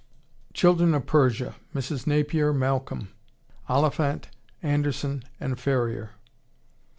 [0.55, 2.07] Children of Persia, Mrs.
[2.07, 3.09] Napier Malcolm,
[3.69, 4.29] (Oliphant,
[4.63, 6.13] Anderson & Ferrier.)